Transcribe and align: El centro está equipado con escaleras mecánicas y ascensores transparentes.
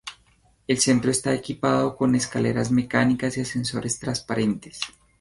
El 0.67 0.79
centro 0.79 1.11
está 1.11 1.31
equipado 1.31 1.95
con 1.95 2.15
escaleras 2.15 2.71
mecánicas 2.71 3.37
y 3.37 3.41
ascensores 3.41 3.99
transparentes. 3.99 4.79